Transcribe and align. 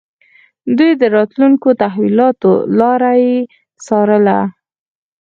دوی 0.77 0.91
د 1.01 1.03
راتلونکو 1.15 1.69
تحولاتو 1.81 2.51
لاره 2.79 3.13
يې 3.25 3.35
څارله. 3.85 4.39